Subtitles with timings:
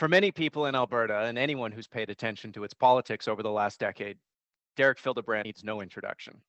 [0.00, 3.50] For many people in Alberta and anyone who's paid attention to its politics over the
[3.50, 4.16] last decade,
[4.74, 6.40] Derek Fildebrandt needs no introduction.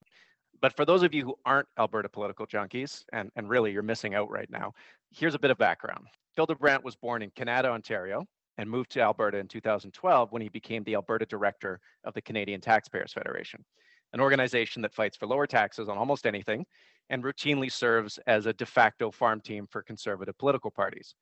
[0.61, 4.15] But for those of you who aren't Alberta political junkies, and, and really you're missing
[4.15, 4.71] out right now,
[5.09, 6.07] here's a bit of background.
[6.33, 8.25] Fildebrandt was born in Kanata, Ontario,
[8.57, 12.61] and moved to Alberta in 2012 when he became the Alberta director of the Canadian
[12.61, 13.65] Taxpayers Federation,
[14.13, 16.65] an organization that fights for lower taxes on almost anything
[17.09, 21.15] and routinely serves as a de facto farm team for conservative political parties.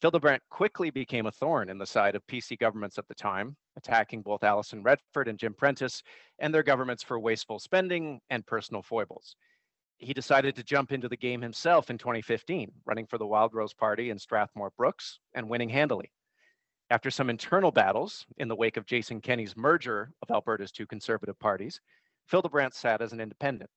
[0.00, 4.22] Fildebrandt quickly became a thorn in the side of PC governments at the time, attacking
[4.22, 6.04] both Alison Redford and Jim Prentice
[6.38, 9.34] and their governments for wasteful spending and personal foibles.
[9.96, 14.10] He decided to jump into the game himself in 2015, running for the Wildrose Party
[14.10, 16.12] in Strathmore Brooks and winning handily.
[16.90, 21.38] After some internal battles in the wake of Jason Kenney's merger of Alberta's two conservative
[21.40, 21.80] parties,
[22.26, 23.70] Fildebrandt sat as an independent.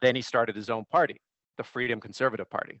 [0.00, 1.20] Then he started his own party,
[1.56, 2.80] the Freedom Conservative Party.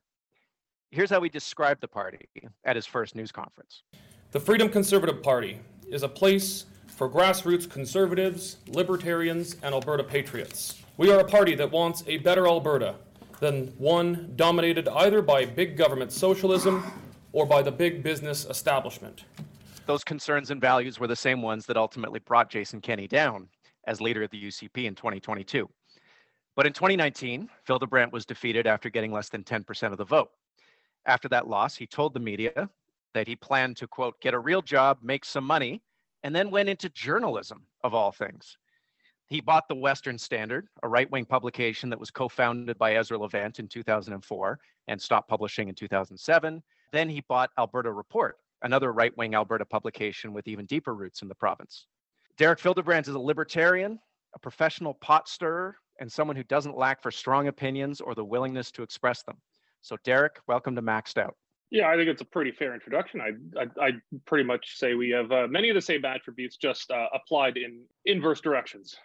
[0.92, 2.28] Here's how he described the party
[2.64, 3.84] at his first news conference.
[4.32, 10.82] The Freedom Conservative Party is a place for grassroots conservatives, libertarians, and Alberta patriots.
[10.96, 12.96] We are a party that wants a better Alberta
[13.38, 16.84] than one dominated either by big government socialism
[17.32, 19.24] or by the big business establishment.
[19.86, 23.48] Those concerns and values were the same ones that ultimately brought Jason Kenney down
[23.86, 25.70] as leader of the UCP in 2022.
[26.56, 30.30] But in 2019, Fildebrandt was defeated after getting less than 10% of the vote.
[31.06, 32.68] After that loss, he told the media
[33.14, 35.82] that he planned to, quote, get a real job, make some money,
[36.22, 38.56] and then went into journalism, of all things.
[39.26, 43.16] He bought the Western Standard, a right wing publication that was co founded by Ezra
[43.16, 46.62] Levant in 2004 and stopped publishing in 2007.
[46.92, 51.28] Then he bought Alberta Report, another right wing Alberta publication with even deeper roots in
[51.28, 51.86] the province.
[52.36, 54.00] Derek Fildebrandt is a libertarian,
[54.34, 58.72] a professional pot stirrer, and someone who doesn't lack for strong opinions or the willingness
[58.72, 59.36] to express them.
[59.82, 61.36] So, Derek, welcome to Maxed Out.
[61.70, 63.20] Yeah, I think it's a pretty fair introduction.
[63.20, 63.90] I I, I
[64.26, 67.82] pretty much say we have uh, many of the same attributes, just uh, applied in
[68.04, 68.96] inverse directions.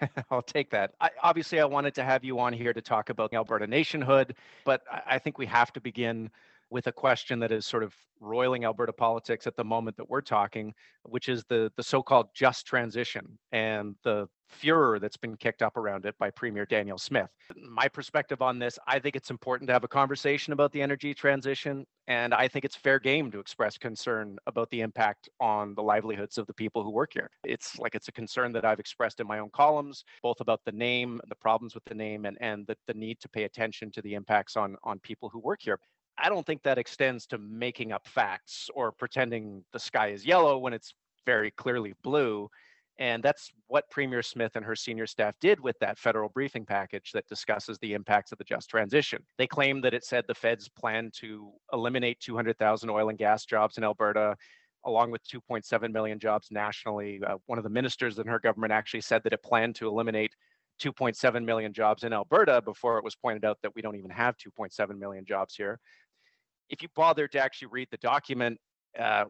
[0.30, 0.92] I'll take that.
[1.00, 4.82] I, obviously, I wanted to have you on here to talk about Alberta nationhood, but
[4.90, 6.30] I, I think we have to begin
[6.72, 10.22] with a question that is sort of roiling Alberta politics at the moment that we're
[10.22, 10.72] talking,
[11.02, 16.04] which is the the so-called just transition and the furor that's been kicked up around
[16.06, 17.30] it by Premier Danielle Smith.
[17.56, 21.14] My perspective on this, I think it's important to have a conversation about the energy
[21.14, 25.82] transition, and I think it's fair game to express concern about the impact on the
[25.82, 27.30] livelihoods of the people who work here.
[27.44, 30.72] It's like it's a concern that I've expressed in my own columns, both about the
[30.72, 34.02] name, the problems with the name, and and the, the need to pay attention to
[34.02, 35.78] the impacts on on people who work here.
[36.18, 40.58] I don't think that extends to making up facts or pretending the sky is yellow
[40.58, 40.94] when it's
[41.26, 42.48] very clearly blue.
[42.98, 47.10] And that's what Premier Smith and her senior staff did with that federal briefing package
[47.12, 49.24] that discusses the impacts of the just transition.
[49.38, 53.78] They claim that it said the feds plan to eliminate 200,000 oil and gas jobs
[53.78, 54.36] in Alberta,
[54.84, 57.20] along with 2.7 million jobs nationally.
[57.26, 60.34] Uh, one of the ministers in her government actually said that it planned to eliminate
[60.80, 64.36] 2.7 million jobs in Alberta before it was pointed out that we don't even have
[64.36, 65.78] 2.7 million jobs here
[66.72, 68.58] if you bother to actually read the document,
[68.98, 69.26] uh,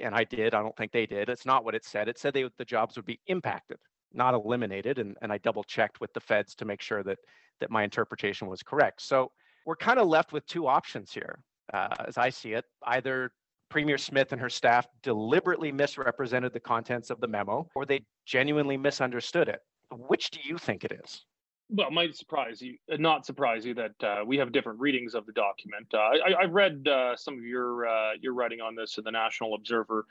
[0.00, 1.28] and I did, I don't think they did.
[1.28, 2.08] It's not what it said.
[2.08, 3.76] It said they, the jobs would be impacted,
[4.12, 4.98] not eliminated.
[4.98, 7.18] And, and I double checked with the feds to make sure that
[7.60, 9.02] that my interpretation was correct.
[9.02, 9.30] So
[9.66, 11.38] we're kind of left with two options here,
[11.72, 12.64] uh, as I see it.
[12.84, 13.30] Either
[13.68, 18.76] Premier Smith and her staff deliberately misrepresented the contents of the memo, or they genuinely
[18.76, 19.60] misunderstood it.
[19.92, 21.24] Which do you think it is?
[21.68, 25.26] Well, might surprise you, uh, not surprise you that uh, we have different readings of
[25.26, 25.86] the document.
[25.92, 25.98] Uh,
[26.38, 29.54] I, have read uh, some of your uh, your writing on this in the National
[29.54, 30.06] Observer.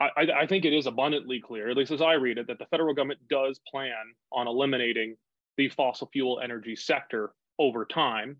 [0.00, 2.58] I, I, I, think it is abundantly clear, at least as I read it, that
[2.58, 3.92] the federal government does plan
[4.32, 5.16] on eliminating
[5.56, 8.36] the fossil fuel energy sector over time.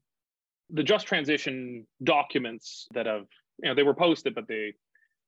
[0.70, 3.26] The just transition documents that have,
[3.62, 4.72] you know, they were posted, but they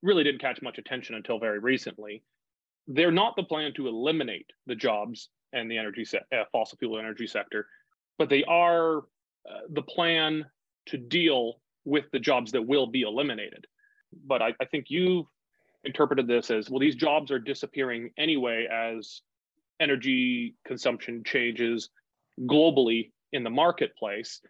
[0.02, 2.22] really didn't catch much attention until very recently.
[2.86, 6.98] They're not the plan to eliminate the jobs and the energy se- uh, fossil fuel
[6.98, 7.66] energy sector,
[8.18, 10.44] but they are uh, the plan
[10.86, 13.66] to deal with the jobs that will be eliminated.
[14.26, 15.26] But I, I think you've
[15.84, 19.22] interpreted this as well, these jobs are disappearing anyway as
[19.80, 21.90] energy consumption changes
[22.40, 24.40] globally in the marketplace.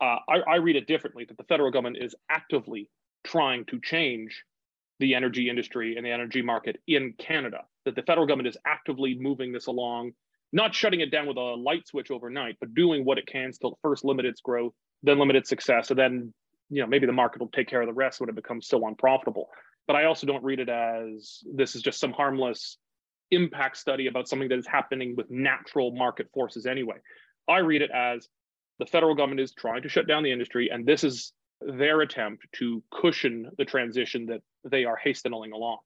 [0.00, 2.90] Uh, I, I, read it differently that the federal government is actively
[3.24, 4.44] trying to change
[4.98, 9.16] the energy industry and the energy market in Canada, that the federal government is actively
[9.18, 10.12] moving this along,
[10.52, 13.72] not shutting it down with a light switch overnight, but doing what it can to
[13.82, 16.34] first limit its growth, then limit its success, and then
[16.70, 18.86] you know maybe the market will take care of the rest when it becomes so
[18.86, 19.48] unprofitable.
[19.86, 22.78] But I also don't read it as this is just some harmless
[23.30, 26.96] impact study about something that is happening with natural market forces anyway.
[27.48, 28.28] I read it as
[28.78, 32.44] the federal government is trying to shut down the industry, and this is their attempt
[32.54, 35.78] to cushion the transition that they are hastening along.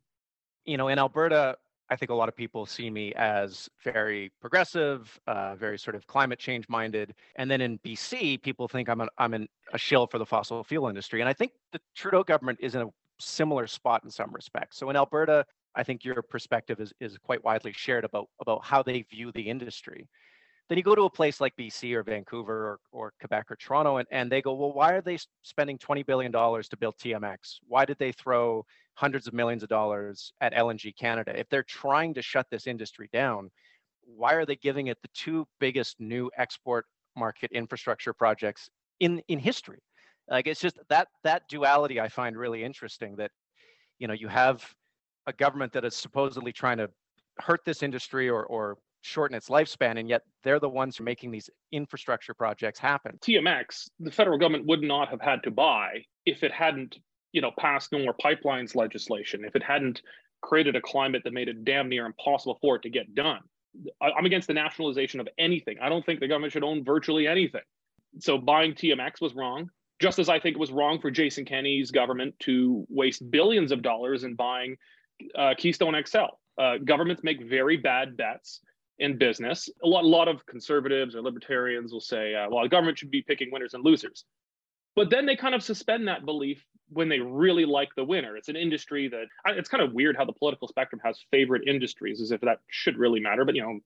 [0.64, 1.56] You know, in Alberta,
[1.88, 6.06] I think a lot of people see me as very progressive, uh, very sort of
[6.06, 7.14] climate change minded.
[7.36, 10.64] And then in BC, people think I'm, a, I'm an, a shill for the fossil
[10.64, 11.20] fuel industry.
[11.20, 12.88] And I think the Trudeau government is in a
[13.18, 14.78] similar spot in some respects.
[14.78, 15.46] So in Alberta,
[15.76, 19.42] I think your perspective is, is quite widely shared about, about how they view the
[19.42, 20.08] industry.
[20.68, 23.98] Then you go to a place like BC or Vancouver or, or Quebec or Toronto,
[23.98, 27.58] and, and they go, well, why are they spending $20 billion to build TMX?
[27.68, 28.64] Why did they throw
[28.94, 31.38] hundreds of millions of dollars at LNG Canada?
[31.38, 33.50] If they're trying to shut this industry down,
[34.02, 36.86] why are they giving it the two biggest new export
[37.16, 39.78] market infrastructure projects in, in history?
[40.28, 43.30] Like it's just that that duality I find really interesting that
[43.98, 44.64] you know you have
[45.26, 46.90] a government that is supposedly trying to
[47.38, 48.76] hurt this industry or or
[49.06, 53.18] shorten its lifespan, and yet they're the ones who are making these infrastructure projects happen.
[53.22, 56.96] TMX, the federal government would not have had to buy if it hadn't,
[57.32, 60.02] you know, passed no more pipelines legislation, if it hadn't
[60.42, 63.40] created a climate that made it damn near impossible for it to get done.
[64.00, 65.76] I'm against the nationalization of anything.
[65.80, 67.62] I don't think the government should own virtually anything.
[68.20, 69.70] So buying TMX was wrong,
[70.00, 73.82] just as I think it was wrong for Jason Kenney's government to waste billions of
[73.82, 74.76] dollars in buying
[75.34, 76.18] uh, Keystone XL.
[76.58, 78.60] Uh, governments make very bad bets
[78.98, 79.68] in business.
[79.84, 83.10] A lot, a lot of conservatives or libertarians will say, uh, well, the government should
[83.10, 84.24] be picking winners and losers.
[84.94, 88.36] But then they kind of suspend that belief when they really like the winner.
[88.36, 92.20] It's an industry that it's kind of weird how the political spectrum has favorite industries,
[92.20, 93.44] as if that should really matter.
[93.44, 93.80] But you know,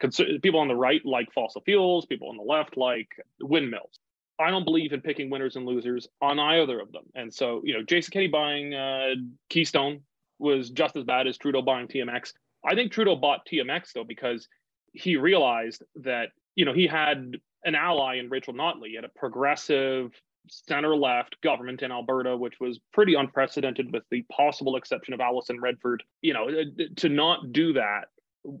[0.00, 3.08] cons- people on the right like fossil fuels, people on the left like
[3.40, 3.98] windmills.
[4.38, 7.04] I don't believe in picking winners and losers on either of them.
[7.14, 9.14] And so, you know, Jason Kenney buying uh,
[9.48, 10.00] Keystone
[10.38, 12.34] was just as bad as Trudeau buying TMX.
[12.66, 14.48] I think Trudeau bought TMX though because
[14.92, 20.12] he realized that you know he had an ally in Rachel Notley, at a progressive
[20.48, 25.60] center left government in Alberta, which was pretty unprecedented, with the possible exception of Alison
[25.60, 26.02] Redford.
[26.22, 28.06] You know, uh, to not do that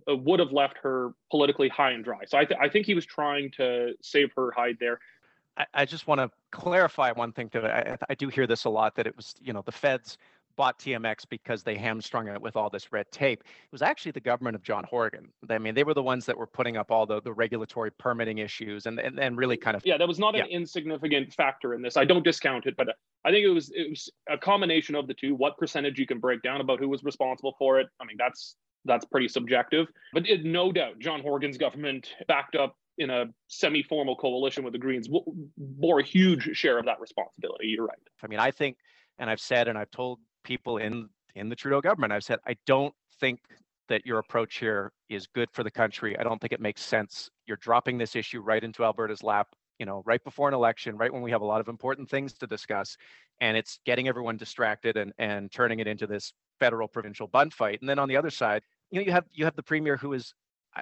[0.08, 2.24] uh, would have left her politically high and dry.
[2.26, 4.98] So I, th- I think he was trying to save her hide there.
[5.56, 8.70] I, I just want to clarify one thing that I, I do hear this a
[8.70, 10.18] lot that it was, you know, the feds
[10.56, 13.40] bought TMX because they hamstrung it with all this red tape.
[13.40, 15.28] It was actually the government of John Horgan.
[15.48, 18.38] I mean, they were the ones that were putting up all the, the regulatory permitting
[18.38, 19.82] issues and, and, and really kind of.
[19.84, 20.44] Yeah, that was not yeah.
[20.44, 21.96] an insignificant factor in this.
[21.96, 22.88] I don't discount it, but
[23.24, 25.34] I think it was it was a combination of the two.
[25.34, 27.88] What percentage you can break down about who was responsible for it?
[28.00, 29.88] I mean, that's that's pretty subjective.
[30.12, 34.78] But it, no doubt, John Horgan's government backed up in a semi-formal coalition with the
[34.78, 35.08] Greens
[35.56, 37.66] bore a huge share of that responsibility.
[37.66, 37.98] You're right.
[38.22, 38.78] I mean, I think,
[39.18, 42.12] and I've said, and I've told people in in the Trudeau government.
[42.12, 43.40] I've said I don't think
[43.88, 46.18] that your approach here is good for the country.
[46.18, 47.28] I don't think it makes sense.
[47.46, 49.48] You're dropping this issue right into Alberta's lap,
[49.78, 52.32] you know, right before an election, right when we have a lot of important things
[52.34, 52.96] to discuss,
[53.40, 57.80] and it's getting everyone distracted and and turning it into this federal provincial bun fight.
[57.80, 60.12] And then on the other side, you know, you have you have the premier who
[60.12, 60.32] is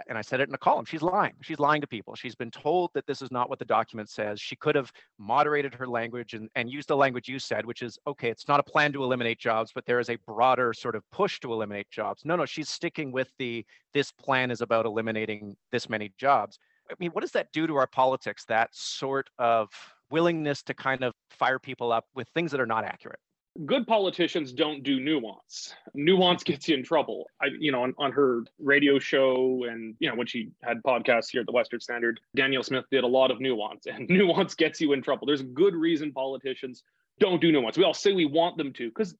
[0.08, 1.34] and I said it in a column, she's lying.
[1.42, 2.14] She's lying to people.
[2.14, 4.40] She's been told that this is not what the document says.
[4.40, 7.98] She could have moderated her language and, and used the language you said, which is
[8.06, 11.08] okay, it's not a plan to eliminate jobs, but there is a broader sort of
[11.10, 12.24] push to eliminate jobs.
[12.24, 16.58] No, no, she's sticking with the this plan is about eliminating this many jobs.
[16.90, 18.44] I mean, what does that do to our politics?
[18.44, 19.70] That sort of
[20.10, 23.18] willingness to kind of fire people up with things that are not accurate
[23.66, 25.74] good politicians don't do nuance.
[25.94, 27.26] Nuance gets you in trouble.
[27.40, 31.30] I, you know, on, on her radio show and, you know, when she had podcasts
[31.30, 34.80] here at the Western Standard, Danielle Smith did a lot of nuance and nuance gets
[34.80, 35.26] you in trouble.
[35.26, 36.82] There's a good reason politicians
[37.20, 37.78] don't do nuance.
[37.78, 39.14] We all say we want them to because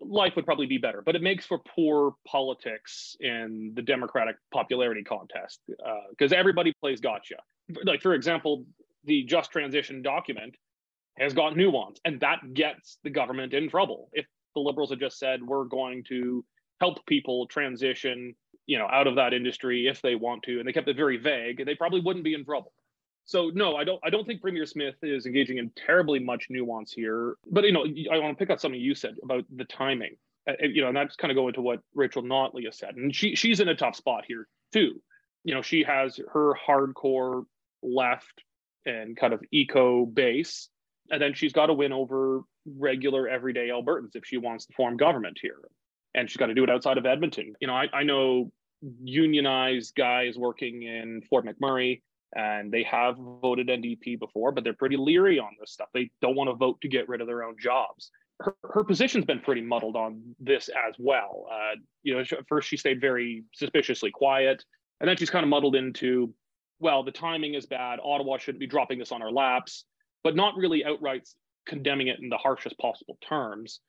[0.00, 5.02] life would probably be better, but it makes for poor politics in the Democratic popularity
[5.02, 5.60] contest
[6.10, 7.36] because uh, everybody plays gotcha.
[7.84, 8.64] Like, for example,
[9.04, 10.56] the just transition document
[11.20, 14.10] has got nuance, and that gets the government in trouble.
[14.12, 16.44] If the liberals had just said we're going to
[16.80, 18.34] help people transition,
[18.66, 21.16] you know, out of that industry if they want to, and they kept it very
[21.16, 22.72] vague, they probably wouldn't be in trouble.
[23.24, 24.00] So no, I don't.
[24.02, 27.36] I don't think Premier Smith is engaging in terribly much nuance here.
[27.50, 30.16] But you know, I want to pick up something you said about the timing.
[30.48, 33.14] Uh, you know, and that's kind of go into what Rachel Notley has said, and
[33.14, 35.02] she she's in a tough spot here too.
[35.44, 37.44] You know, she has her hardcore
[37.82, 38.42] left
[38.86, 40.70] and kind of eco base,
[41.10, 42.42] and then she's got to win over
[42.76, 45.60] regular everyday Albertans if she wants to form government here.
[46.14, 47.54] And she's got to do it outside of Edmonton.
[47.60, 48.50] You know, I, I know
[49.02, 52.02] unionized guys working in Fort McMurray
[52.34, 55.88] and they have voted NDP before, but they're pretty leery on this stuff.
[55.94, 58.10] They don't want to vote to get rid of their own jobs.
[58.40, 61.46] Her, her position's been pretty muddled on this as well.
[61.50, 64.62] Uh, you know, first she stayed very suspiciously quiet,
[65.00, 66.32] and then she's kind of muddled into,
[66.78, 67.98] well, the timing is bad.
[68.02, 69.84] Ottawa shouldn't be dropping this on our laps
[70.28, 71.26] but not really outright
[71.66, 73.80] condemning it in the harshest possible terms.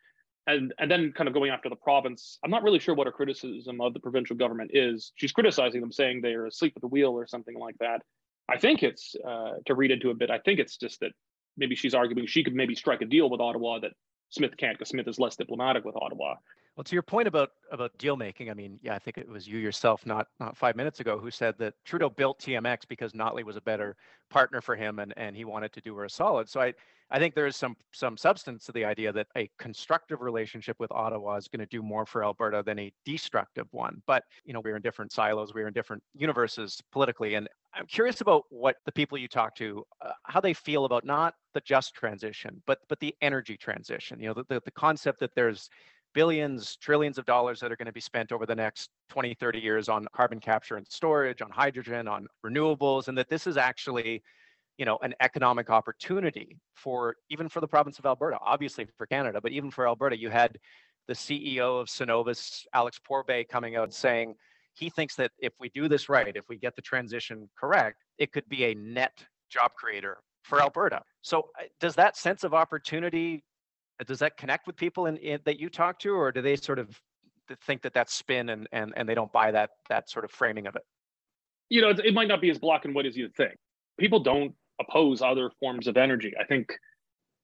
[0.48, 2.39] and and then kind of going after the province.
[2.46, 5.12] I'm not really sure what her criticism of the provincial government is.
[5.15, 8.00] She's criticizing them, saying they're asleep at the wheel or something like that.
[8.48, 10.31] I think it's uh, to read into a bit.
[10.31, 11.12] I think it's just that
[11.58, 13.91] maybe she's arguing she could maybe strike a deal with Ottawa that
[14.29, 16.36] Smith can't because Smith is less diplomatic with Ottawa.
[16.80, 19.46] Well, to your point about about deal making, I mean, yeah, I think it was
[19.46, 23.44] you yourself, not not five minutes ago, who said that Trudeau built TMX because Notley
[23.44, 23.98] was a better
[24.30, 26.48] partner for him, and and he wanted to do her a solid.
[26.48, 26.74] So I
[27.12, 30.90] I think there is some some substance to the idea that a constructive relationship with
[30.94, 34.02] Ottawa is going to do more for Alberta than a destructive one.
[34.08, 38.22] But you know, we're in different silos, we're in different universes politically, and I'm curious
[38.22, 41.94] about what the people you talk to, uh, how they feel about not the just
[41.94, 44.20] transition, but but the energy transition.
[44.22, 45.70] You know, the, the, the concept that there's
[46.13, 49.60] billions, trillions of dollars that are going to be spent over the next 20, 30
[49.60, 54.22] years on carbon capture and storage, on hydrogen, on renewables, and that this is actually,
[54.78, 59.39] you know, an economic opportunity for even for the province of Alberta, obviously for Canada,
[59.42, 60.18] but even for Alberta.
[60.18, 60.58] You had
[61.08, 64.36] the CEO of Cenovus, Alex Pourbaix, coming out saying
[64.74, 68.32] he thinks that if we do this right, if we get the transition correct, it
[68.32, 71.01] could be a net job creator for Alberta.
[71.22, 73.44] So uh, does that sense of opportunity
[74.00, 76.56] Uh, does that connect with people in, in, that you talk to, or do they
[76.56, 77.00] sort of
[77.65, 80.68] think that that's spin and and and they don't buy that that sort of framing
[80.68, 80.84] of it?
[81.70, 83.56] You know, it might not be as black and white as you think.
[84.00, 86.34] People don't oppose other forms of energy.
[86.39, 86.74] I think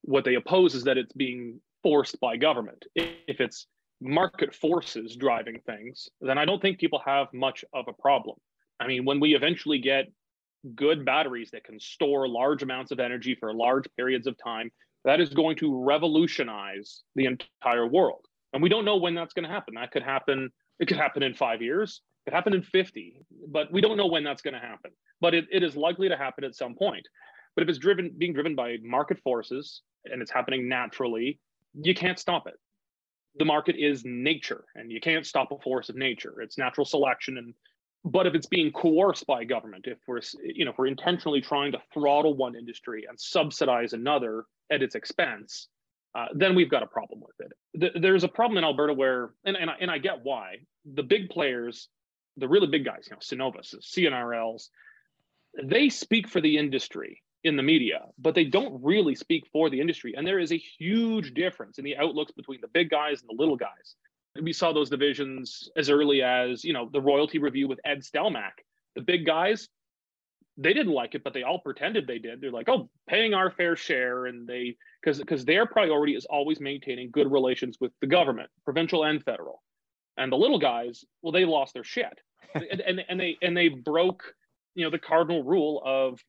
[0.02, 2.86] what they oppose is that it's being forced by government.
[2.96, 3.68] If it's
[4.02, 8.38] market forces driving things, then I don't think people have much of a problem.
[8.80, 10.06] I mean, when we eventually get
[10.76, 14.72] good batteries that can store large amounts of energy for large periods of time,
[15.06, 18.26] that is going to revolutionize the entire world.
[18.54, 19.76] And we don't know when that's going to happen.
[19.76, 23.72] That could happen, it could happen in five years, it could happen in 50, but
[23.72, 24.92] we don't know when that's going to happen.
[25.22, 27.08] But it, it is likely to happen at some point.
[27.56, 31.40] But if it's driven being driven by market forces and it's happening naturally,
[31.74, 32.56] you can't stop it.
[33.38, 36.42] The market is nature, and you can't stop a force of nature.
[36.42, 37.54] It's natural selection and
[38.08, 41.72] but if it's being coerced by government if we're you know if we're intentionally trying
[41.72, 45.68] to throttle one industry and subsidize another at its expense
[46.16, 48.02] uh, then we've got a problem with it.
[48.02, 50.60] There's a problem in alberta where and, and, I, and i get why.
[50.86, 51.90] The big players
[52.38, 54.68] the really big guys you know cenovus cnrls
[55.64, 59.80] they speak for the industry in the media but they don't really speak for the
[59.80, 60.14] industry.
[60.18, 63.42] And there is a huge difference in the outlooks between the big guys and the
[63.42, 63.96] little guys.
[64.42, 68.56] We saw those divisions as early as you know the royalty review with Ed Stelmach.
[68.96, 69.68] The big guys,
[70.58, 72.40] they didn't like it, but they all pretended they did.
[72.40, 76.60] They're like, oh, paying our fair share, and they because because their priority is always
[76.60, 79.62] maintaining good relations with the government, provincial and federal.
[80.18, 82.20] And the little guys, well, they lost their shit,
[82.56, 84.24] and, and and they and they broke
[84.76, 86.20] you know the cardinal rule of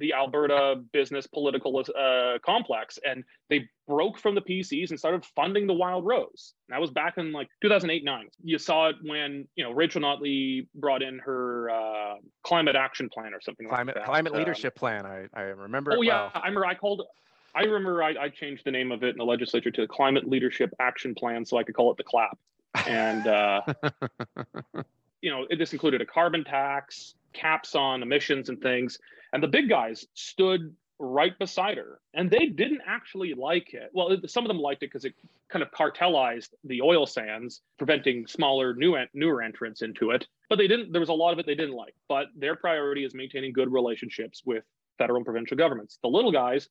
[0.00, 5.66] the Alberta business political uh, complex, and they broke from the PCs and started funding
[5.66, 6.54] the Wildrose.
[6.68, 8.28] And that was back in like 2008 9.
[8.42, 13.34] You saw it when you know Rachel Notley brought in her uh, climate action plan
[13.34, 14.06] or something climate, like that.
[14.06, 15.06] Climate um, leadership plan.
[15.06, 15.92] I, I remember.
[15.96, 16.32] Oh yeah, well.
[16.34, 16.66] I remember.
[16.66, 17.02] I called.
[17.54, 20.28] I remember I, I changed the name of it in the legislature to the Climate
[20.28, 22.38] Leadership Action Plan, so I could call it the CLAP.
[22.86, 23.62] And uh,
[25.22, 28.98] you know, this included a carbon tax, caps on emissions and things.
[29.32, 33.90] And the big guys stood right beside her and they didn't actually like it.
[33.94, 35.14] Well some of them liked it because it
[35.48, 40.26] kind of cartelized the oil sands preventing smaller new newer entrants into it.
[40.50, 41.94] But they didn't there was a lot of it they didn't like.
[42.08, 44.62] But their priority is maintaining good relationships with
[44.98, 45.98] federal and provincial governments.
[46.02, 46.68] The little guys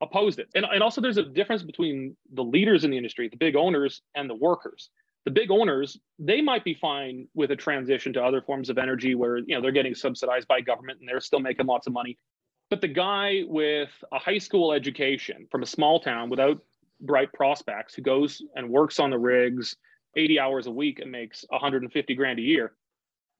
[0.00, 0.48] opposed it.
[0.54, 4.00] And, and also there's a difference between the leaders in the industry the big owners
[4.14, 4.88] and the workers
[5.26, 9.14] the big owners they might be fine with a transition to other forms of energy
[9.14, 12.16] where you know they're getting subsidized by government and they're still making lots of money.
[12.70, 16.60] But the guy with a high school education from a small town without
[17.00, 19.76] bright prospects who goes and works on the rigs
[20.16, 22.72] 80 hours a week and makes 150 grand a year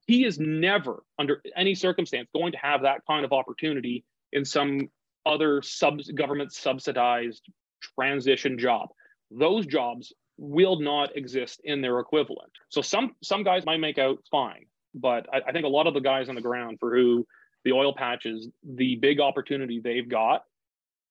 [0.07, 4.89] he is never under any circumstance going to have that kind of opportunity in some
[5.25, 7.45] other sub government subsidized
[7.81, 8.89] transition job.
[9.29, 12.51] Those jobs will not exist in their equivalent.
[12.69, 15.93] So some some guys might make out fine, but I, I think a lot of
[15.93, 17.25] the guys on the ground for who
[17.65, 20.43] the oil patches, the big opportunity they've got,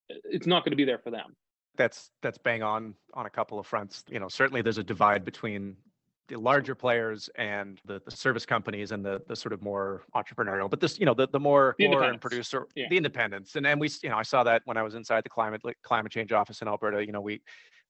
[0.09, 1.37] it's not going to be there for them.
[1.77, 4.05] That's that's bang on on a couple of fronts.
[4.09, 5.77] You know, certainly there's a divide between
[6.29, 10.69] the larger players and the, the service companies and the the sort of more entrepreneurial
[10.69, 12.87] but this you know the, the more the and producer yeah.
[12.91, 15.29] the independents and and we you know i saw that when i was inside the
[15.29, 17.41] climate climate change office in alberta you know we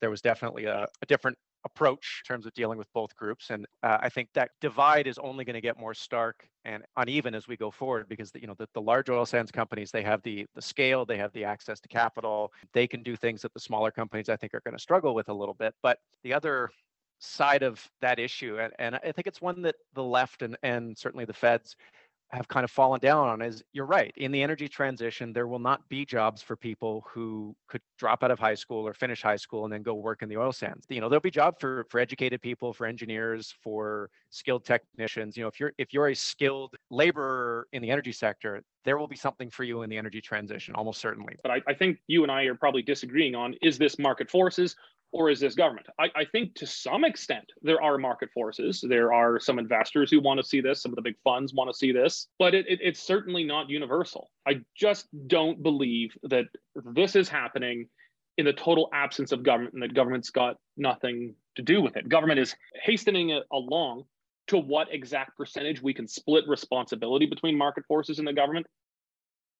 [0.00, 1.36] there was definitely a, a different
[1.66, 3.50] approach in terms of dealing with both groups.
[3.50, 7.34] And uh, I think that divide is only going to get more stark and uneven
[7.34, 10.02] as we go forward because the, you know the, the large oil sands companies they
[10.02, 13.52] have the the scale, they have the access to capital, they can do things that
[13.52, 15.74] the smaller companies I think are going to struggle with a little bit.
[15.82, 16.70] But the other
[17.18, 20.96] side of that issue, and, and I think it's one that the left and and
[20.96, 21.76] certainly the feds
[22.30, 24.12] have kind of fallen down on is you're right.
[24.16, 28.30] In the energy transition, there will not be jobs for people who could drop out
[28.30, 30.86] of high school or finish high school and then go work in the oil sands.
[30.88, 35.36] You know, there'll be jobs for for educated people, for engineers, for skilled technicians.
[35.36, 39.08] You know, if you're if you're a skilled laborer in the energy sector, there will
[39.08, 41.36] be something for you in the energy transition, almost certainly.
[41.42, 44.76] But I, I think you and I are probably disagreeing on is this market forces
[45.16, 45.86] or is this government?
[45.98, 48.84] I, I, think to some extent there are market forces.
[48.86, 50.82] There are some investors who want to see this.
[50.82, 53.70] Some of the big funds want to see this, but it, it, it's certainly not
[53.70, 54.30] universal.
[54.46, 56.44] I just don't believe that
[56.74, 57.88] this is happening
[58.36, 62.08] in the total absence of government and that government's got nothing to do with it.
[62.08, 64.04] Government is hastening it along
[64.48, 68.66] to what exact percentage we can split responsibility between market forces and the government.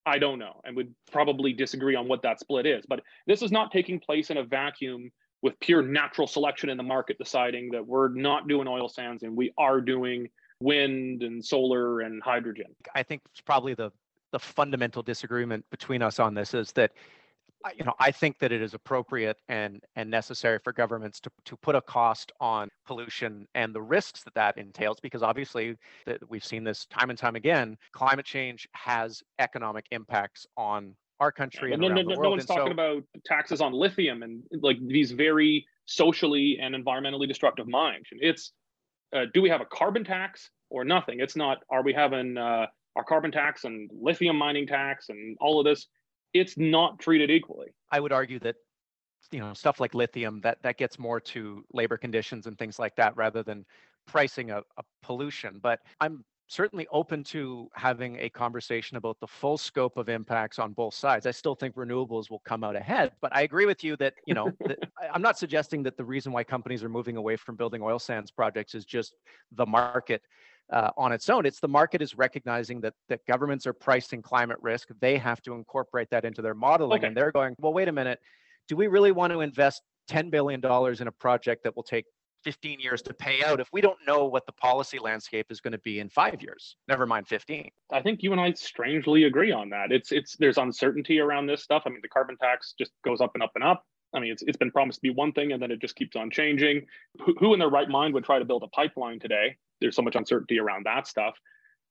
[0.05, 2.85] I don't know and would probably disagree on what that split is.
[2.87, 5.11] But this is not taking place in a vacuum
[5.43, 9.37] with pure natural selection in the market deciding that we're not doing oil sands and
[9.37, 10.29] we are doing
[10.61, 12.75] wind and solar and hydrogen.
[12.95, 13.91] I think it's probably the
[14.33, 16.93] the fundamental disagreement between us on this is that
[17.77, 21.57] you know I think that it is appropriate and and necessary for governments to to
[21.57, 25.77] put a cost on pollution and the risks that that entails because obviously
[26.07, 31.33] that we've seen this time and time again climate change has economic impacts on our
[31.33, 34.77] country and no, no, no, no one's talking so, about taxes on lithium and like
[34.87, 38.07] these very socially and environmentally destructive mines.
[38.13, 38.53] It's
[39.15, 41.21] uh, do we have a carbon tax or nothing?
[41.21, 41.59] It's not.
[41.71, 45.87] Are we having uh, our carbon tax and lithium mining tax and all of this?
[46.35, 47.69] It's not treated equally.
[47.91, 48.57] I would argue that
[49.33, 52.97] you know stuff like lithium that that gets more to labor conditions and things like
[52.97, 53.65] that rather than
[54.07, 55.61] pricing a, a pollution.
[55.63, 60.73] But I'm certainly open to having a conversation about the full scope of impacts on
[60.73, 61.27] both sides.
[61.27, 64.35] I still think renewables will come out ahead, but I agree with you that, you
[64.35, 64.79] know, that,
[65.13, 68.31] I'm not suggesting that the reason why companies are moving away from building oil sands
[68.31, 69.15] projects is just
[69.53, 70.23] the market
[70.73, 71.47] uh, on its own.
[71.47, 74.89] It's the market is recognizing that that governments are pricing climate risk.
[75.01, 77.09] They have to incorporate that into their modeling, okay.
[77.09, 78.21] and they're going, well, wait a minute,
[78.69, 82.07] do we really want to invest $10 billion in a project that will take
[82.47, 85.73] 15 years to pay out if we don't know what the policy landscape is going
[85.73, 89.53] to be in five years never mind 15 i think you and i strangely agree
[89.53, 89.93] on that.
[89.93, 91.83] It's it's there's uncertainty around this stuff.
[91.87, 93.85] I mean the carbon tax just goes up and up and up.
[94.15, 96.17] I mean it's, it's been promised to be one thing and then it just keeps
[96.17, 96.87] on changing.
[97.25, 99.57] Who, who in their right mind would try to build a pipeline today?
[99.81, 101.37] There's so much uncertainty around that stuff.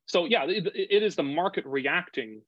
[0.05, 2.41] So yeah it, it is the market reacting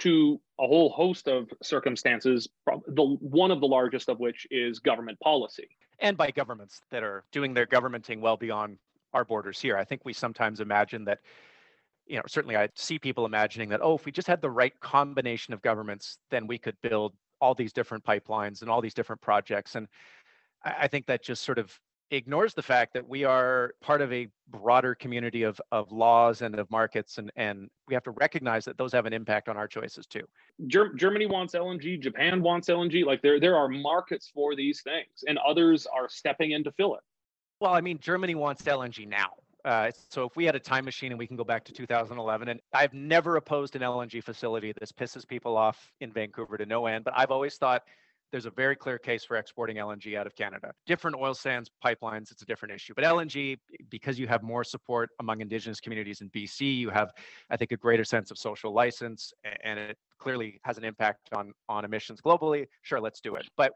[0.00, 5.20] to a whole host of circumstances, the one of the largest of which is government
[5.20, 5.68] policy.
[6.02, 8.76] And by governments that are doing their governmenting well beyond
[9.14, 9.76] our borders here.
[9.78, 11.20] I think we sometimes imagine that,
[12.06, 14.78] you know, certainly I see people imagining that, oh, if we just had the right
[14.80, 19.22] combination of governments, then we could build all these different pipelines and all these different
[19.22, 19.76] projects.
[19.76, 19.86] And
[20.64, 21.78] I think that just sort of
[22.10, 26.58] ignores the fact that we are part of a broader community of, of laws and
[26.58, 29.66] of markets and, and we have to recognize that those have an impact on our
[29.66, 30.22] choices too.
[30.66, 35.24] Ger- germany wants lng japan wants lng like there, there are markets for these things
[35.26, 37.00] and others are stepping in to fill it.
[37.60, 39.30] Well i mean germany wants lng now.
[39.64, 42.48] Uh, so if we had a time machine and we can go back to 2011,
[42.48, 44.72] and I've never opposed an LNG facility.
[44.78, 47.84] This pisses people off in Vancouver to no end, but I've always thought
[48.32, 50.72] there's a very clear case for exporting LNG out of Canada.
[50.86, 52.94] Different oil sands pipelines, it's a different issue.
[52.96, 53.58] But LNG,
[53.90, 57.12] because you have more support among Indigenous communities in BC, you have,
[57.50, 61.52] I think, a greater sense of social license, and it clearly has an impact on
[61.68, 62.66] on emissions globally.
[62.80, 63.46] Sure, let's do it.
[63.56, 63.74] But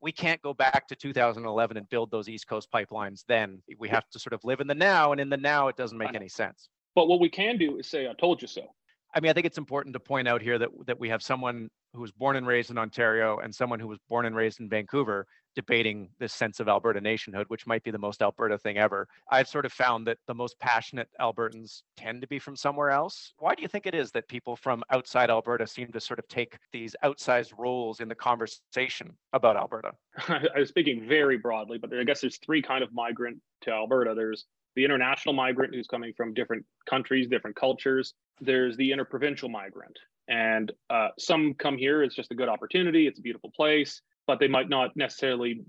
[0.00, 3.22] we can't go back to 2011 and build those East Coast pipelines.
[3.28, 5.76] Then we have to sort of live in the now, and in the now, it
[5.76, 6.68] doesn't make any sense.
[6.96, 8.74] But what we can do is say, "I told you so."
[9.14, 11.68] I mean, I think it's important to point out here that that we have someone
[11.94, 14.68] who was born and raised in Ontario and someone who was born and raised in
[14.68, 19.06] Vancouver debating this sense of Alberta nationhood, which might be the most Alberta thing ever.
[19.30, 23.34] I've sort of found that the most passionate Albertans tend to be from somewhere else.
[23.38, 26.26] Why do you think it is that people from outside Alberta seem to sort of
[26.28, 29.92] take these outsized roles in the conversation about Alberta?
[30.28, 34.14] I was speaking very broadly, but I guess there's three kind of migrant to Alberta.
[34.16, 38.14] There's the international migrant who's coming from different countries, different cultures.
[38.40, 39.98] There's the interprovincial migrant.
[40.28, 44.38] And uh, some come here, it's just a good opportunity, it's a beautiful place, but
[44.38, 45.60] they might not necessarily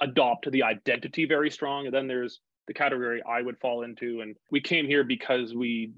[0.00, 1.86] adopt the identity very strong.
[1.86, 4.20] And then there's the category I would fall into.
[4.20, 5.92] And we came here because we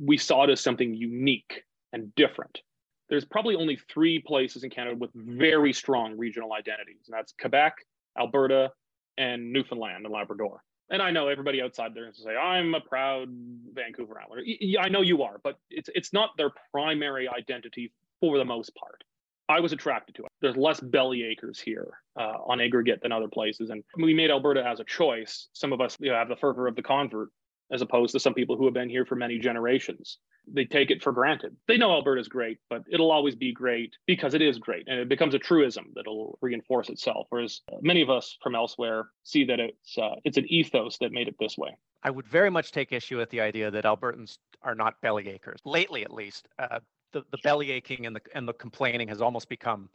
[0.00, 2.60] we saw it as something unique and different.
[3.08, 7.74] There's probably only three places in Canada with very strong regional identities, and that's Quebec,
[8.18, 8.70] Alberta,
[9.16, 10.62] and Newfoundland and Labrador.
[10.90, 13.28] And I know everybody outside there is to say, I'm a proud
[13.74, 14.44] Vancouver Islander.
[14.44, 18.74] Yeah, I know you are, but it's it's not their primary identity for the most
[18.74, 19.04] part.
[19.50, 20.28] I was attracted to it.
[20.42, 23.70] There's less belly acres here uh, on aggregate than other places.
[23.70, 25.48] And we made Alberta as a choice.
[25.54, 27.28] Some of us you know, have the fervor of the convert
[27.70, 30.18] as opposed to some people who have been here for many generations.
[30.46, 31.56] They take it for granted.
[31.66, 34.88] They know Alberta's great, but it'll always be great because it is great.
[34.88, 37.26] And it becomes a truism that'll reinforce itself.
[37.30, 41.28] Whereas many of us from elsewhere see that it's, uh, it's an ethos that made
[41.28, 41.76] it this way.
[42.02, 45.60] I would very much take issue with the idea that Albertans are not belly acres.
[45.64, 46.78] Lately, at least, uh,
[47.12, 49.88] the, the belly aching and the and the complaining has almost become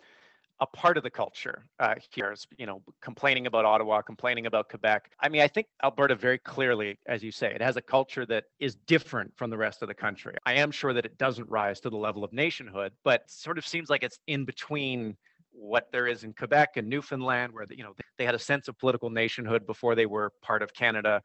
[0.64, 4.70] a part of the culture uh, here is you know complaining about ottawa complaining about
[4.70, 5.12] quebec.
[5.20, 8.46] I mean i think alberta very clearly as you say it has a culture that
[8.60, 10.36] is different from the rest of the country.
[10.46, 13.68] I am sure that it doesn't rise to the level of nationhood but sort of
[13.68, 15.18] seems like it's in between
[15.52, 18.70] what there is in quebec and newfoundland where the, you know they had a sense
[18.70, 21.22] of political nationhood before they were part of canada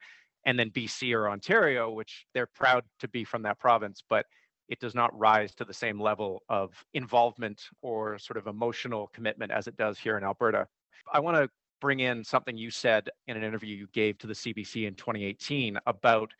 [0.46, 4.02] and then bc or ontario which they're proud to be from that province.
[4.08, 4.26] But
[4.68, 9.50] it does not rise to the same level of involvement or sort of emotional commitment
[9.50, 10.66] as it does here in Alberta.
[11.12, 11.48] I want to
[11.80, 15.78] bring in something you said in an interview you gave to the CBC in 2018
[15.86, 16.32] about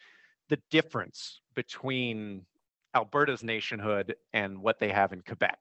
[0.49, 2.43] the difference between
[2.95, 5.59] Alberta's nationhood and what they have in Quebec.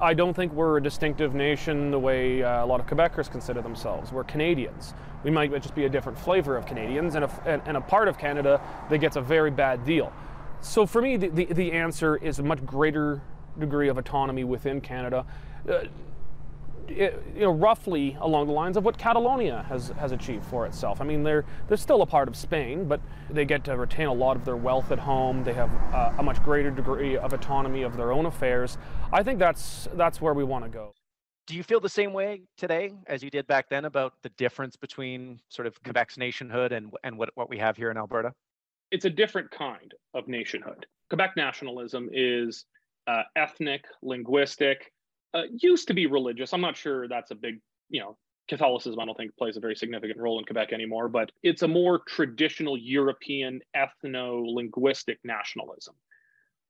[0.00, 3.62] I don't think we're a distinctive nation the way uh, a lot of Quebecers consider
[3.62, 4.10] themselves.
[4.10, 4.92] We're Canadians.
[5.22, 8.18] We might just be a different flavor of Canadians, and a, and a part of
[8.18, 10.12] Canada that gets a very bad deal.
[10.64, 13.20] So for me, the, the, the, answer is a much greater
[13.58, 15.26] degree of autonomy within Canada.
[15.68, 15.84] Uh,
[16.88, 21.02] it, you know, roughly along the lines of what Catalonia has, has achieved for itself.
[21.02, 24.12] I mean, they're, they're still a part of Spain, but they get to retain a
[24.12, 25.44] lot of their wealth at home.
[25.44, 28.78] They have uh, a much greater degree of autonomy of their own affairs.
[29.12, 30.94] I think that's, that's where we want to go.
[31.46, 34.76] Do you feel the same way today as you did back then about the difference
[34.76, 38.32] between sort of Quebec's nationhood and, and what, what we have here in Alberta?
[38.94, 40.86] It's a different kind of nationhood.
[41.08, 42.64] Quebec nationalism is
[43.08, 44.92] uh, ethnic, linguistic,
[45.34, 46.52] uh, used to be religious.
[46.52, 47.58] I'm not sure that's a big,
[47.90, 48.16] you know,
[48.48, 51.68] Catholicism, I don't think plays a very significant role in Quebec anymore, but it's a
[51.68, 55.96] more traditional European ethno linguistic nationalism.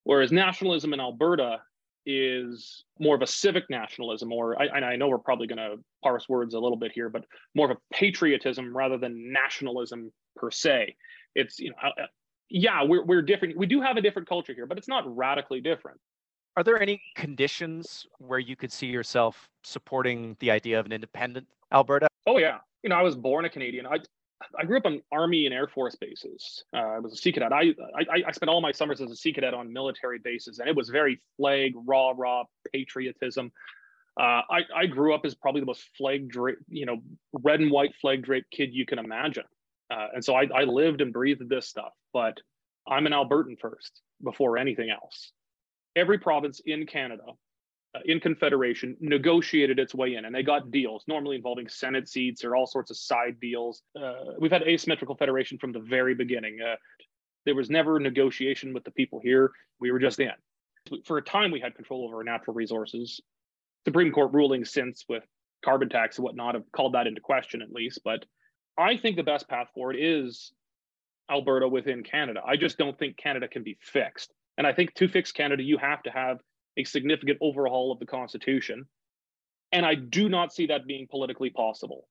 [0.05, 1.59] Whereas nationalism in Alberta
[2.07, 6.27] is more of a civic nationalism, or I, I know we're probably going to parse
[6.27, 10.97] words a little bit here, but more of a patriotism rather than nationalism per se
[11.35, 12.07] it's you know uh,
[12.51, 15.61] yeah we're, we're different we do have a different culture here but it's not radically
[15.61, 15.99] different
[16.57, 21.47] are there any conditions where you could see yourself supporting the idea of an independent
[21.73, 23.99] alberta oh yeah you know i was born a canadian i
[24.59, 26.65] I grew up on Army and Air Force bases.
[26.75, 27.53] Uh, I was a Sea Cadet.
[27.53, 30.69] I, I I spent all my summers as a Sea Cadet on military bases, and
[30.69, 33.53] it was very flag raw raw patriotism.
[34.19, 36.99] Uh, I I grew up as probably the most flag draped, you know,
[37.33, 39.45] red and white flag draped kid you can imagine.
[39.91, 42.39] Uh, and so I, I lived and breathed this stuff, but
[42.87, 45.33] I'm an Albertan first before anything else.
[45.97, 47.25] Every province in Canada,
[47.95, 52.45] uh, in Confederation, negotiated its way in and they got deals, normally involving Senate seats
[52.45, 53.83] or all sorts of side deals.
[53.99, 56.59] Uh, we've had asymmetrical federation from the very beginning.
[56.61, 56.77] Uh,
[57.45, 59.53] there was never negotiation with the people here.
[59.81, 60.31] We were just in.
[61.05, 63.21] For a time, we had control over our natural resources.
[63.87, 65.23] Supreme Court rulings since with
[65.65, 68.01] carbon tax and whatnot have called that into question, at least.
[68.05, 68.25] But
[68.77, 70.53] I think the best path forward is
[71.31, 72.41] Alberta within Canada.
[72.47, 74.33] I just don't think Canada can be fixed.
[74.59, 76.41] And I think to fix Canada, you have to have
[76.77, 78.87] a significant overhaul of the Constitution.
[79.73, 82.09] And I do not see that being politically possible.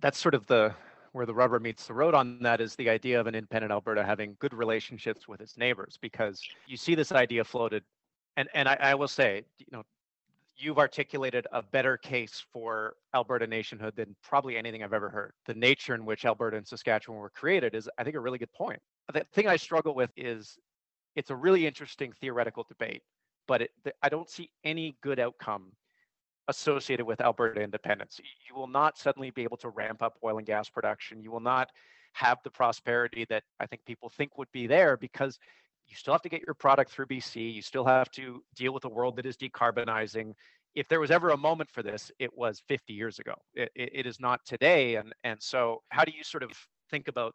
[0.00, 0.74] That's sort of the
[1.12, 4.04] where the rubber meets the road on that is the idea of an independent Alberta
[4.04, 7.82] having good relationships with its neighbors, because you see this idea floated.
[8.36, 9.82] And and I, I will say, you know,
[10.56, 15.32] you've articulated a better case for Alberta nationhood than probably anything I've ever heard.
[15.46, 18.52] The nature in which Alberta and Saskatchewan were created is, I think, a really good
[18.52, 18.80] point.
[19.12, 20.58] The thing I struggle with is
[21.14, 23.02] it's a really interesting theoretical debate,
[23.46, 23.70] but it,
[24.02, 25.72] I don't see any good outcome
[26.48, 28.20] associated with Alberta independence.
[28.48, 31.20] You will not suddenly be able to ramp up oil and gas production.
[31.20, 31.70] You will not
[32.12, 35.38] have the prosperity that I think people think would be there because
[35.88, 37.54] you still have to get your product through BC.
[37.54, 40.32] You still have to deal with a world that is decarbonizing.
[40.74, 43.34] If there was ever a moment for this, it was 50 years ago.
[43.54, 44.96] It, it, it is not today.
[44.96, 46.50] And, and so, how do you sort of
[46.90, 47.34] think about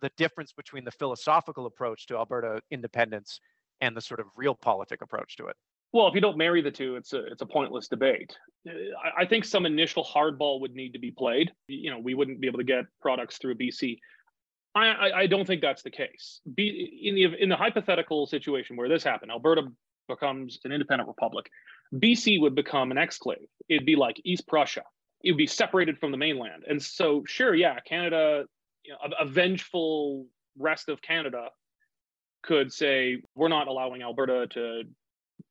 [0.00, 3.40] the difference between the philosophical approach to Alberta independence
[3.80, 5.56] and the sort of realpolitik approach to it?
[5.92, 8.34] Well, if you don't marry the two, it's a it's a pointless debate.
[8.66, 11.52] I, I think some initial hardball would need to be played.
[11.66, 13.98] You know, we wouldn't be able to get products through BC.
[14.74, 16.40] I, I, don't think that's the case.
[16.54, 19.64] Be, in the in the hypothetical situation where this happened, Alberta
[20.08, 21.50] becomes an independent republic.
[21.94, 23.48] BC would become an exclave.
[23.68, 24.82] It'd be like East Prussia
[25.22, 26.64] it would be separated from the mainland.
[26.68, 28.44] And so, sure, yeah, Canada,
[28.84, 30.26] you know, a, a vengeful
[30.58, 31.48] rest of Canada
[32.42, 34.82] could say we're not allowing Alberta to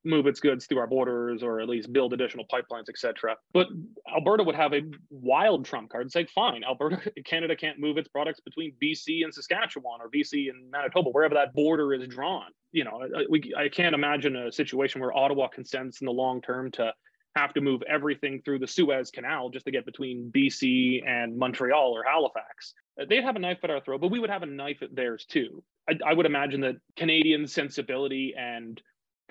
[0.04, 3.36] move its goods through our borders or at least build additional pipelines, etc.
[3.54, 3.68] But
[4.14, 8.08] Alberta would have a wild trump card and say, fine, Alberta, Canada can't move its
[8.08, 12.50] products between BC and Saskatchewan or BC and Manitoba, wherever that border is drawn.
[12.72, 16.72] You know, we, I can't imagine a situation where Ottawa consents in the long term
[16.72, 16.94] to
[17.36, 21.92] have to move everything through the Suez Canal just to get between BC and Montreal
[21.96, 22.74] or Halifax.
[23.00, 24.94] Uh, they'd have a knife at our throat, but we would have a knife at
[24.96, 25.64] theirs too.
[25.90, 28.82] I, I would imagine that Canadian sensibility and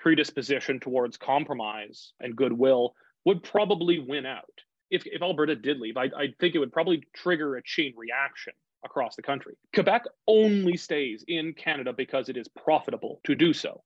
[0.01, 2.93] predisposition towards compromise and goodwill
[3.25, 4.43] would probably win out.
[4.89, 8.53] If, if Alberta did leave, I, I think it would probably trigger a chain reaction
[8.83, 9.55] across the country.
[9.73, 13.83] Quebec only stays in Canada because it is profitable to do so.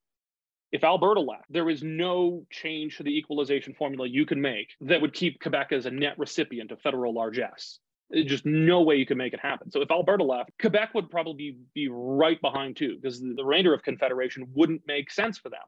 [0.72, 5.02] If Alberta left, there is no change to the equalization formula you can make that
[5.02, 7.80] would keep Quebec as a net recipient of federal largesse.
[8.10, 9.72] There's just no way you can make it happen.
[9.72, 13.84] So if Alberta left, Quebec would probably be right behind too, because the remainder of
[13.84, 15.60] Confederation wouldn't make sense for them.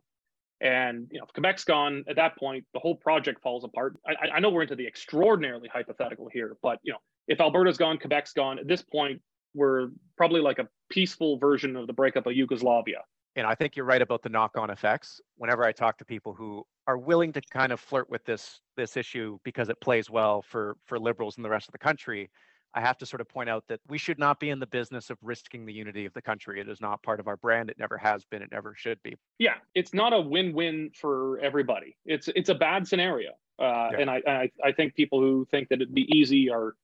[0.61, 3.97] And you know, if Quebec's gone at that point, the whole project falls apart.
[4.07, 7.97] I, I know we're into the extraordinarily hypothetical here, but you know, if Alberta's gone,
[7.97, 8.57] Quebec's gone.
[8.57, 9.21] At this point,
[9.53, 13.01] we're probably like a peaceful version of the breakup of Yugoslavia.
[13.35, 15.21] And I think you're right about the knock-on effects.
[15.37, 18.97] Whenever I talk to people who are willing to kind of flirt with this this
[18.97, 22.31] issue because it plays well for for liberals in the rest of the country,
[22.73, 25.09] I have to sort of point out that we should not be in the business
[25.09, 26.59] of risking the unity of the country.
[26.59, 27.69] It is not part of our brand.
[27.69, 28.41] It never has been.
[28.41, 29.15] It never should be.
[29.39, 31.97] Yeah, it's not a win-win for everybody.
[32.05, 33.99] It's it's a bad scenario, uh, yeah.
[33.99, 36.75] and I, I I think people who think that it'd be easy are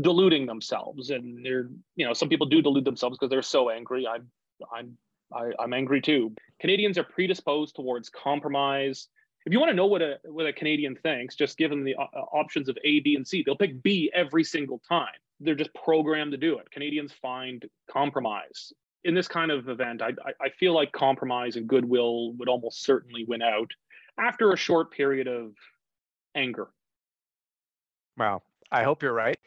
[0.00, 4.06] deluding themselves, and they're you know some people do delude themselves because they're so angry.
[4.06, 4.28] I'm
[4.72, 4.96] I'm
[5.34, 6.32] I, I'm angry too.
[6.60, 9.08] Canadians are predisposed towards compromise.
[9.46, 11.96] If you want to know what a what a Canadian thinks, just give them the
[11.96, 13.42] uh, options of A, B, and C.
[13.44, 15.08] They'll pick B every single time
[15.40, 16.70] they're just programmed to do it.
[16.70, 18.72] Canadians find compromise.
[19.04, 23.24] In this kind of event, I, I feel like compromise and goodwill would almost certainly
[23.26, 23.70] win out
[24.18, 25.52] after a short period of
[26.34, 26.68] anger.
[28.18, 28.42] Wow.
[28.70, 29.38] I hope you're right.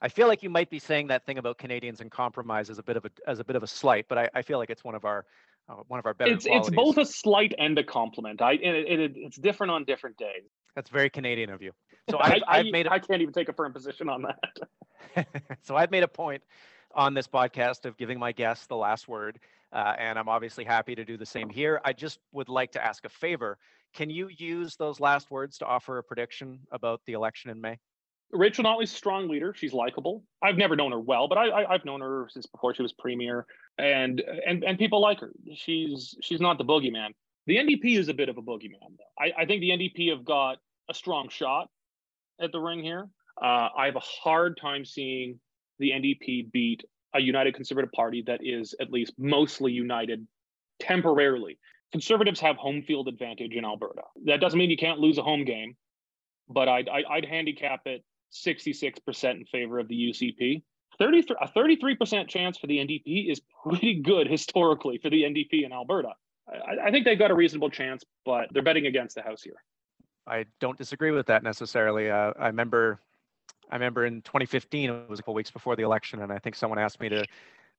[0.00, 2.82] I feel like you might be saying that thing about Canadians and compromise as a
[2.82, 4.84] bit of a as a bit of a slight, but I, I feel like it's
[4.84, 5.24] one of our
[5.68, 6.32] uh, one of our better.
[6.32, 6.68] It's qualities.
[6.68, 8.40] it's both a slight and a compliment.
[8.40, 10.44] I it, it, it's different on different days.
[10.76, 11.72] That's very Canadian of you.
[12.10, 12.86] So I've, I, have made.
[12.86, 15.26] A, I can't even take a firm position on that.
[15.62, 16.42] so I've made a point
[16.94, 19.38] on this podcast of giving my guests the last word,
[19.72, 21.80] uh, and I'm obviously happy to do the same here.
[21.84, 23.58] I just would like to ask a favor.
[23.94, 27.78] Can you use those last words to offer a prediction about the election in May?
[28.30, 29.54] Rachel Notley's a strong leader.
[29.56, 30.22] She's likable.
[30.42, 32.92] I've never known her well, but I, I have known her since before she was
[32.92, 33.46] premier,
[33.78, 35.32] and and and people like her.
[35.54, 37.10] She's she's not the boogeyman.
[37.46, 39.24] The NDP is a bit of a boogeyman, though.
[39.24, 40.58] I, I think the NDP have got
[40.90, 41.70] a strong shot
[42.40, 43.08] at the ring here.
[43.40, 45.38] Uh, I have a hard time seeing
[45.78, 50.26] the NDP beat a united Conservative Party that is at least mostly united
[50.80, 51.58] temporarily.
[51.92, 54.02] Conservatives have home field advantage in Alberta.
[54.26, 55.76] That doesn't mean you can't lose a home game,
[56.48, 60.62] but I'd, I'd handicap it 66% in favor of the UCP.
[60.98, 65.72] 33, a 33% chance for the NDP is pretty good historically for the NDP in
[65.72, 66.10] Alberta.
[66.48, 69.56] I, I think they've got a reasonable chance, but they're betting against the house here.
[70.28, 72.10] I don't disagree with that necessarily.
[72.10, 73.00] Uh, I remember,
[73.70, 76.54] I remember in 2015, it was a couple weeks before the election, and I think
[76.54, 77.24] someone asked me to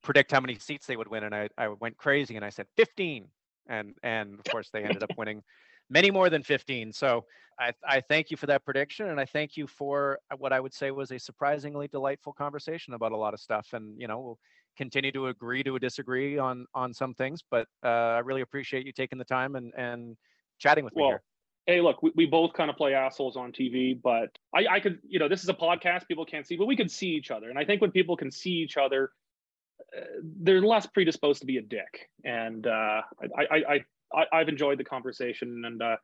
[0.02, 2.68] predict how many seats they would win, and I, I went crazy and I said
[2.78, 3.28] 15,
[3.68, 5.44] and and of course they ended up winning
[5.90, 6.94] many more than 15.
[6.94, 7.26] So
[7.60, 10.74] I, I thank you for that prediction, and I thank you for what I would
[10.74, 13.70] say was a surprisingly delightful conversation about a lot of stuff.
[13.74, 14.40] And you know, we'll
[14.78, 18.92] continue to agree to disagree on on some things, but uh, I really appreciate you
[18.92, 20.18] taking the time and and
[20.58, 21.24] chatting with well, me here.
[21.70, 24.98] Hey, look, we, we both kind of play assholes on TV, but I, I could,
[25.08, 27.52] you know, this is a podcast, people can't see, but we could see each other.
[27.52, 29.12] And I think when people can see each other,
[29.96, 30.02] uh,
[30.42, 32.10] they're less predisposed to be a dick.
[32.24, 33.02] And uh,
[33.38, 35.98] I, I, I, I've enjoyed the conversation, and uh,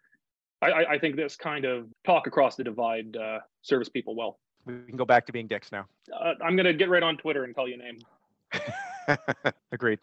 [0.61, 4.37] I, I think this kind of talk across the divide uh, serves people well.
[4.67, 5.87] We can go back to being dicks now.
[6.13, 9.47] Uh, I'm gonna get right on Twitter and tell you a name.
[9.71, 9.99] Agreed.